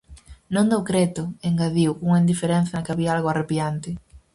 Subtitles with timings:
[0.53, 1.23] Non dou creto!
[1.29, 3.93] -engadiu, cunha indiferenza na que había algo arrepiante-.